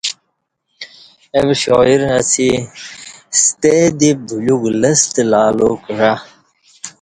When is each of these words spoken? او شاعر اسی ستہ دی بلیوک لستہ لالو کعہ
او 1.37 1.47
شاعر 1.63 2.01
اسی 2.17 2.49
ستہ 3.41 3.75
دی 3.99 4.11
بلیوک 4.25 4.63
لستہ 4.81 5.21
لالو 5.31 5.71
کعہ 5.85 6.13